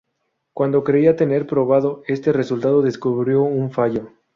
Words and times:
Cuando 0.55 0.83
creía 0.83 1.15
tener 1.15 1.45
probado 1.45 2.01
este 2.07 2.33
resultado, 2.33 2.81
descubrió 2.81 3.43
un 3.43 3.69
fallo. 3.69 4.09